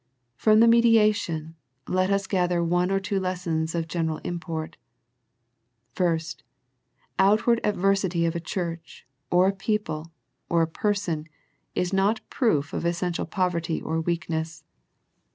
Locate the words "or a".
9.29-9.55, 10.49-10.67